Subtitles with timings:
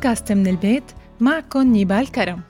[0.00, 0.84] بودكاست من البيت
[1.20, 2.40] معكم نيبال كرم.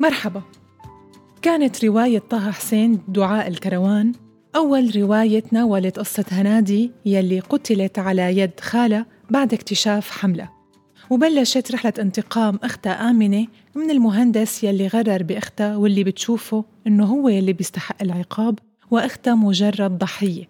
[0.00, 0.42] مرحبا.
[1.42, 4.12] كانت رواية طه حسين دعاء الكروان
[4.56, 10.55] أول رواية تناولت قصة هنادي يلي قتلت على يد خالة بعد اكتشاف حملة.
[11.10, 17.52] وبلشت رحلة انتقام أختها آمنة من المهندس يلي غرر بأختها واللي بتشوفه إنه هو يلي
[17.52, 18.58] بيستحق العقاب
[18.90, 20.48] وأختها مجرد ضحية.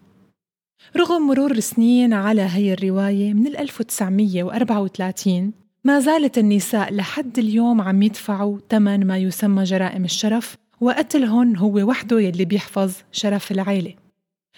[0.97, 5.53] رغم مرور سنين على هي الرواية من 1934
[5.85, 12.21] ما زالت النساء لحد اليوم عم يدفعوا ثمن ما يسمى جرائم الشرف وقتلهن هو وحده
[12.21, 13.95] يلي بيحفظ شرف العيلة.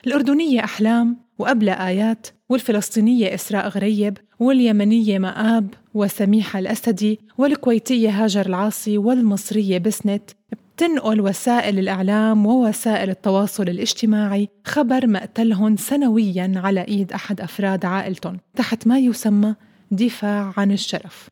[0.06, 9.78] الأردنية أحلام وقبلها آيات والفلسطينية إسراء غريب واليمنية مآب وسميحة الأسدي والكويتية هاجر العاصي والمصرية
[9.78, 10.30] بسنت.
[10.52, 18.38] بتنقل وسائل الإعلام ووسائل التواصل الاجتماعي خبر مقتلهن سنويا على إيد أحد أفراد عائلتهم.
[18.56, 19.54] تحت ما يسمى
[19.90, 21.28] دفاع عن الشرف.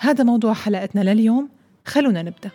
[0.00, 1.48] هذا موضوع حلقتنا لليوم.
[1.84, 2.50] خلونا نبدأ.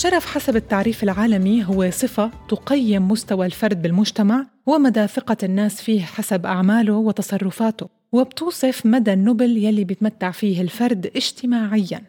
[0.00, 6.46] الشرف حسب التعريف العالمي هو صفة تقيم مستوى الفرد بالمجتمع ومدى ثقة الناس فيه حسب
[6.46, 12.02] أعماله وتصرفاته وبتوصف مدى النبل يلي بيتمتع فيه الفرد اجتماعياً.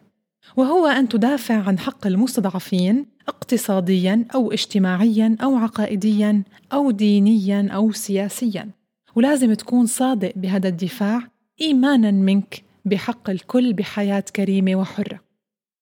[0.57, 6.43] وهو أن تدافع عن حق المستضعفين اقتصادياً أو اجتماعياً أو عقائدياً
[6.73, 8.69] أو دينياً أو سياسياً.
[9.16, 11.21] ولازم تكون صادق بهذا الدفاع
[11.61, 15.30] إيماناً منك بحق الكل بحياة كريمة وحرة.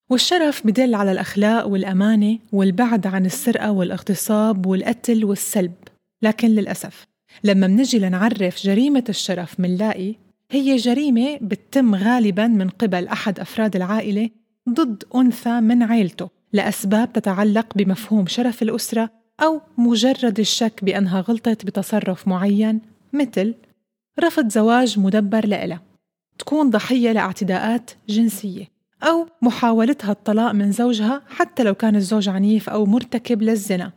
[0.10, 5.74] والشرف بدل على الأخلاق والأمانة والبعد عن السرقة والاغتصاب والقتل والسلب.
[6.22, 7.06] لكن للأسف
[7.44, 10.16] لما منجي لنعرف جريمة الشرف منلاقي
[10.52, 14.30] هي جريمة بتتم غالبا من قبل أحد أفراد العائلة
[14.70, 19.10] ضد أنثى من عيلته لأسباب تتعلق بمفهوم شرف الأسرة
[19.42, 22.82] أو مجرد الشك بأنها غلطت بتصرف معين
[23.14, 23.56] مثل
[24.20, 25.82] رفض زواج مدبر لإلها
[26.40, 28.79] تكون ضحية لاعتداءات جنسية.
[29.04, 33.92] أو محاولتها الطلاق من زوجها حتى لو كان الزوج عنيف أو مرتكب للزنا.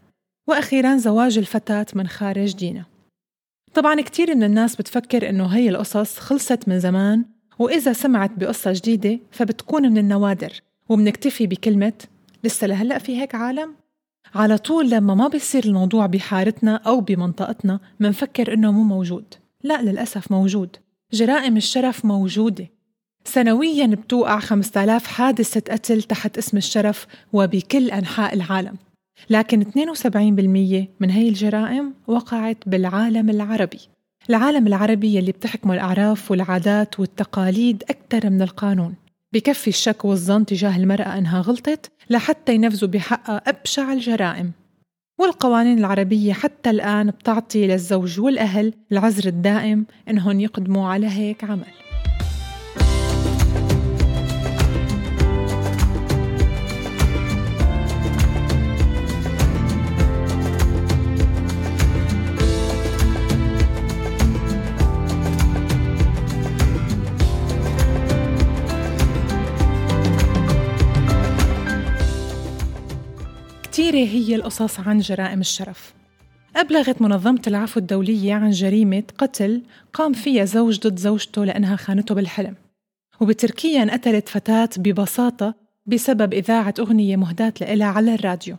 [0.49, 2.87] وأخيرا زواج الفتاة من خارج دينها
[3.75, 7.25] طبعا كتير من الناس بتفكر إنه هي القصص خلصت من زمان
[7.59, 10.53] وإذا سمعت بقصة جديدة فبتكون من النوادر
[10.89, 11.93] وبنكتفي بكلمة
[12.45, 13.75] لسه لهلأ في هيك عالم؟
[14.35, 19.35] على طول لما ما بيصير الموضوع بحارتنا أو بمنطقتنا منفكر إنه مو موجود.
[19.63, 20.77] لا للأسف موجود.
[21.13, 22.69] جرائم الشرف موجودة.
[23.25, 28.77] سنويا بتوقع 5000 حادثة قتل تحت اسم الشرف وبكل أنحاء العالم.
[29.31, 33.81] لكن 72% من هي الجرائم وقعت بالعالم العربي.
[34.31, 38.95] العالم العربي يلي بتحكمه الأعراف والعادات والتقاليد أكثر من القانون.
[39.33, 44.53] بكفي الشك والظن تجاه المرأة أنها غلطت لحتى ينفذوا بحقها أبشع الجرائم.
[45.21, 51.82] والقوانين العربية حتى الآن بتعطي للزوج والأهل العذر الدائم إنهم يقدموا على هيك عمل.
[73.93, 75.95] كثيرة هي القصص عن جرائم الشرف.
[76.57, 79.63] أبلغت منظمة العفو الدولية عن جريمة قتل
[79.93, 82.55] قام فيها زوج ضد زوجته لأنها خانته بالحلم.
[83.21, 85.55] وبتركيا انقتلت فتاة ببساطة
[85.87, 88.57] بسبب إذاعة أغنية مهداة لإلها على الراديو.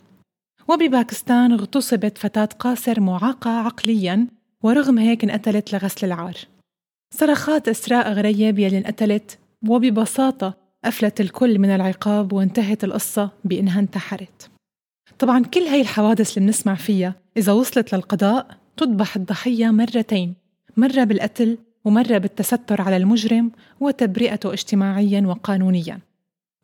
[0.68, 4.26] وبباكستان اغتصبت فتاة قاصر معاقة عقلياً
[4.62, 6.36] ورغم هيك انقتلت لغسل العار.
[7.14, 9.38] صرخات إسراء غريب يلي انقتلت
[9.68, 10.54] وببساطة
[10.84, 14.53] أفلت الكل من العقاب وانتهت القصة بإنها انتحرت.
[15.18, 18.46] طبعا كل هاي الحوادث اللي بنسمع فيها إذا وصلت للقضاء
[18.76, 20.34] تذبح الضحية مرتين
[20.76, 25.98] مرة بالقتل ومرة بالتستر على المجرم وتبرئته اجتماعيا وقانونيا.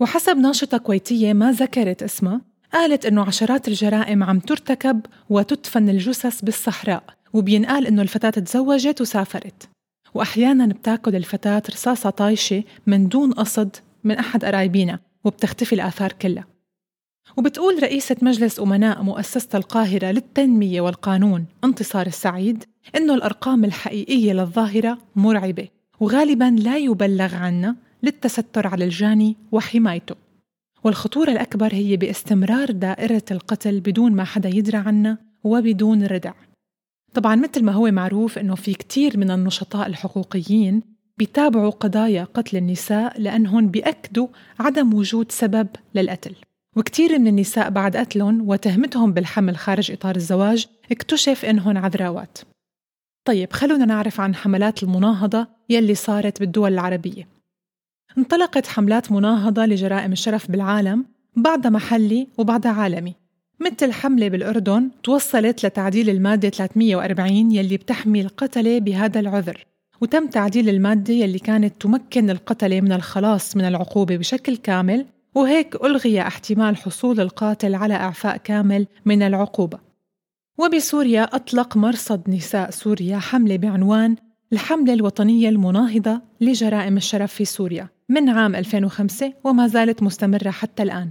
[0.00, 2.40] وحسب ناشطة كويتية ما ذكرت اسمها
[2.72, 5.00] قالت إنه عشرات الجرائم عم ترتكب
[5.30, 9.68] وتدفن الجثث بالصحراء وبينقال إنه الفتاة تزوجت وسافرت.
[10.14, 16.49] وأحيانا بتاكل الفتاة رصاصة طايشة من دون قصد من أحد قرايبينا وبتختفي الآثار كلها.
[17.36, 22.64] وبتقول رئيسة مجلس أمناء مؤسسة القاهرة للتنمية والقانون انتصار السعيد
[22.96, 25.68] إنه الأرقام الحقيقية للظاهرة مرعبة
[26.00, 30.14] وغالبا لا يبلغ عنها للتستر على الجاني وحمايته.
[30.84, 36.32] والخطورة الأكبر هي باستمرار دائرة القتل بدون ما حدا يدرى عنها وبدون ردع.
[37.14, 40.82] طبعا مثل ما هو معروف إنه في كتير من النشطاء الحقوقيين
[41.18, 44.28] بيتابعوا قضايا قتل النساء لأنهم بيأكدوا
[44.60, 46.34] عدم وجود سبب للقتل.
[46.76, 52.38] وكتير من النساء بعد قتلهم وتهمتهم بالحمل خارج إطار الزواج اكتشف إنهن عذراوات.
[53.24, 57.28] طيب خلونا نعرف عن حملات المناهضة يلي صارت بالدول العربية.
[58.18, 61.04] انطلقت حملات مناهضة لجرائم الشرف بالعالم
[61.36, 63.14] بعضها محلي وبعضها عالمي
[63.60, 69.66] مثل حملة بالأردن توصلت لتعديل المادة 340 يلي بتحمي القتلة بهذا العذر
[70.00, 76.20] وتم تعديل المادة يلي كانت تمكن القتلة من الخلاص من العقوبة بشكل كامل وهيك ألغي
[76.20, 79.78] احتمال حصول القاتل على إعفاء كامل من العقوبة.
[80.58, 84.16] وبسوريا أطلق مرصد نساء سوريا حملة بعنوان
[84.52, 91.10] الحملة الوطنية المناهضة لجرائم الشرف في سوريا من عام 2005 وما زالت مستمرة حتى الآن.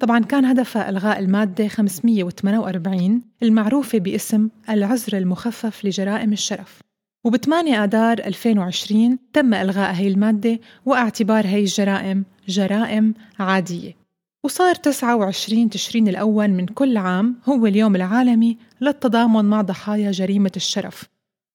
[0.00, 6.80] طبعا كان هدفها إلغاء المادة 548 المعروفة باسم العذر المخفف لجرائم الشرف.
[7.28, 13.96] وب8 آذار 2020 تم إلغاء هي المادة واعتبار هي الجرائم جرائم عادية.
[14.44, 21.04] وصار 29 تشرين الأول من كل عام هو اليوم العالمي للتضامن مع ضحايا جريمة الشرف.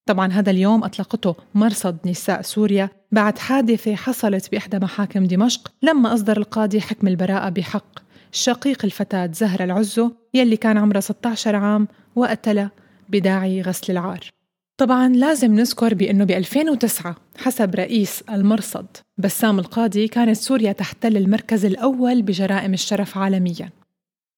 [0.06, 6.38] طبعا هذا اليوم أطلقته مرصد نساء سوريا بعد حادثة حصلت بإحدى محاكم دمشق لما أصدر
[6.38, 8.00] القاضي حكم البراءة بحق.
[8.32, 12.72] شقيق الفتاة زهرة العزو يلي كان عمرها 16 عام وقتلها
[13.10, 14.36] بداعي غسل العار.
[14.78, 18.86] طبعا لازم نذكر بأنه ب 2009 حسب رئيس المرصد
[19.18, 23.70] بسام القاضي كانت سوريا تحتل المركز الأول بجرائم الشرف عالميا.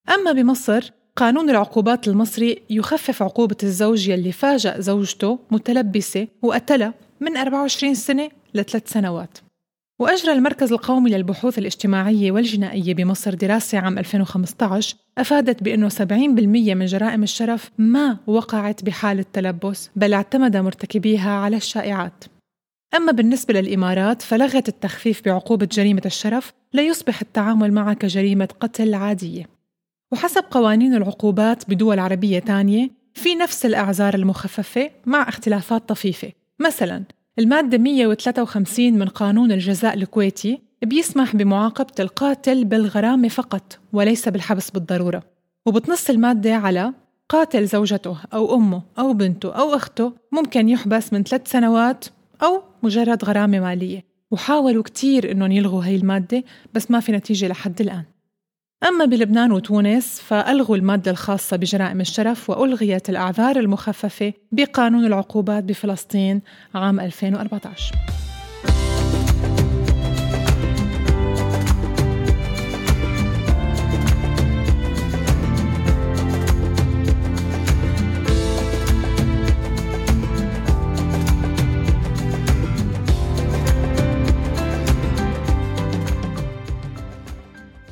[0.10, 7.96] أما بمصر قانون العقوبات المصري يخفف عقوبة الزوج يلي فاجأ زوجته متلبسة وقتلها من 24
[7.96, 9.38] سنة لثلاث سنوات.
[10.00, 16.02] وأجرى المركز القومي للبحوث الاجتماعية والجنائية بمصر دراسة عام 2015 أفادت بأنه 70%
[16.76, 22.24] من جرائم الشرف ما وقعت بحالة تلبس بل اعتمد مرتكبيها على الشائعات.
[22.96, 29.50] أما بالنسبة للإمارات فلغت التخفيف بعقوبة جريمة الشرف ليصبح التعامل معها كجريمة قتل عادية.
[30.12, 36.32] وحسب قوانين العقوبات بدول عربية تانية في نفس الأعذار المخففة مع اختلافات طفيفة.
[36.60, 37.04] مثلا
[37.40, 45.24] المادة 153 من قانون الجزاء الكويتي بيسمح بمعاقبة القاتل بالغرامة فقط وليس بالحبس بالضرورة.
[45.66, 46.94] وبتنص المادة على
[47.30, 52.06] قاتل زوجته أو أمه أو بنته أو أخته ممكن يحبس من ثلاث سنوات
[52.44, 54.04] أو مجرد غرامة مالية.
[54.32, 56.44] وحاولوا كتير إنهم يلغوا هاي المادة
[56.74, 58.04] بس ما في نتيجة لحد الآن.
[58.84, 66.42] أما بلبنان وتونس فألغوا المادة الخاصة بجرائم الشرف وألغيت الأعذار المخففة بقانون العقوبات بفلسطين
[66.76, 67.96] عام 2014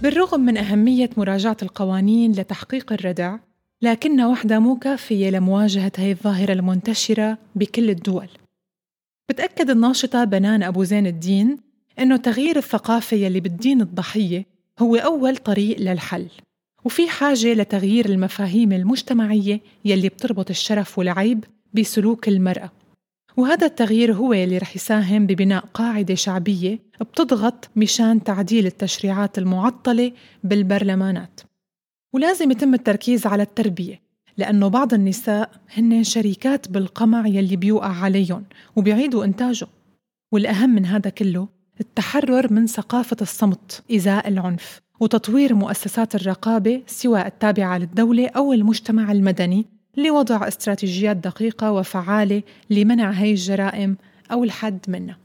[0.06, 3.38] بالرغم من أهمية مراجعة القوانين لتحقيق الردع
[3.82, 8.28] لكنها وحدة مو كافية لمواجهة هذه الظاهرة المنتشرة بكل الدول.
[9.30, 11.58] بتأكد الناشطة بنان أبو زين الدين
[12.00, 14.46] إنه تغيير الثقافة يلي بتدين الضحية
[14.80, 16.28] هو أول طريق للحل
[16.84, 21.44] وفي حاجة لتغيير المفاهيم المجتمعية يلي بتربط الشرف والعيب
[21.74, 22.72] بسلوك المرأة.
[23.38, 30.12] وهذا التغيير هو اللي رح يساهم ببناء قاعدة شعبية بتضغط مشان تعديل التشريعات المعطلة
[30.44, 31.42] بالبرلمانات.
[32.14, 34.02] ولازم يتم التركيز على التربية
[34.38, 38.44] لأنه بعض النساء هن شريكات بالقمع يلي بيوقع عليهم
[38.76, 39.68] وبيعيدوا إنتاجه
[40.32, 41.48] والأهم من هذا كله
[41.80, 49.66] التحرر من ثقافة الصمت إزاء العنف وتطوير مؤسسات الرقابة سواء التابعة للدولة أو المجتمع المدني
[49.98, 53.98] لوضع استراتيجيات دقيقة وفعالة لمنع هي الجرائم
[54.32, 55.18] أو الحد منها.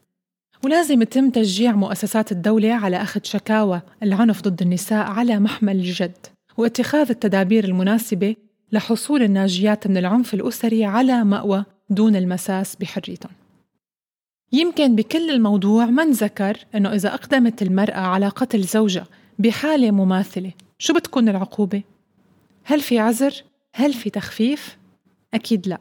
[0.65, 7.11] ولازم يتم تشجيع مؤسسات الدولة على أخذ شكاوى العنف ضد النساء على محمل الجد واتخاذ
[7.11, 8.37] التدابير المناسبة
[8.73, 13.33] لحصول الناجيات من العنف الأسري على مأوى دون المساس بحريتهم.
[14.53, 19.07] يمكن بكل الموضوع ما نذكر أنه إذا أقدمت المرأة على قتل زوجها
[19.39, 21.83] بحالة مماثلة شو بتكون العقوبة؟
[22.65, 23.33] هل في عذر؟
[23.75, 24.79] هل في تخفيف؟
[25.35, 25.81] أكيد لا.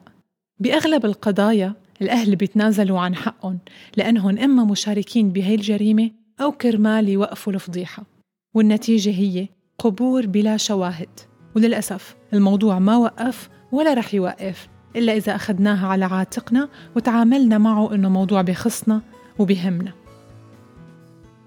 [0.59, 3.59] بأغلب القضايا الأهل بيتنازلوا عن حقهم
[3.97, 8.03] لأنهم إما مشاركين بهي الجريمة أو كرمال يوقفوا الفضيحة.
[8.55, 11.09] والنتيجة هي قبور بلا شواهد.
[11.55, 18.09] وللأسف الموضوع ما وقف ولا رح يوقف إلا إذا أخذناها على عاتقنا وتعاملنا معه إنه
[18.09, 19.01] موضوع بخصنا
[19.39, 19.93] وبهمنا.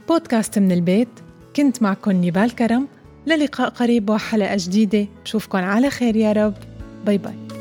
[0.09, 1.09] بودكاست من البيت
[1.57, 2.89] كنت معكم نيبال كرم
[3.27, 5.07] للقاء قريب وحلقة جديدة.
[5.25, 6.55] بشوفكن على خير يا رب.
[7.07, 7.52] bye bye